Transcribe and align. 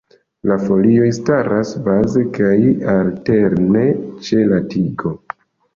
La 0.51 0.55
folioj 0.61 1.09
staras 1.17 1.75
baze 1.89 2.25
kaj 2.39 2.57
alterne 2.95 3.87
ĉe 4.31 4.45
la 4.53 4.63
tigo. 4.75 5.19